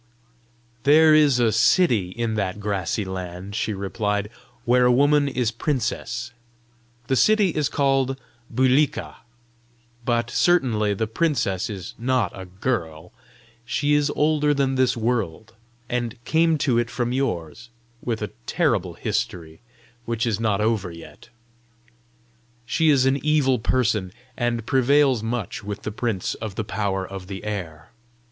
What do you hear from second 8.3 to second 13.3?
Bulika. But certainly the princess is not a girl!